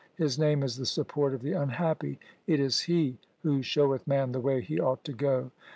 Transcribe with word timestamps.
His 0.15 0.39
name 0.39 0.63
is 0.63 0.77
the 0.77 0.85
Support 0.87 1.35
of 1.35 1.43
the 1.43 1.53
unhappy. 1.53 2.17
It 2.47 2.59
is 2.59 2.79
He 2.79 3.19
who 3.43 3.61
showeth 3.61 4.07
man 4.07 4.31
the 4.31 4.39
way 4.41 4.59
he 4.61 4.79
ought 4.79 5.03
to 5.03 5.13
go. 5.13 5.51